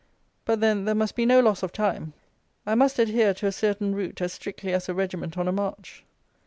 [0.45, 2.13] But, then, there must be no loss of time:
[2.65, 6.03] I must adhere to a certain route as strictly as a regiment on a march.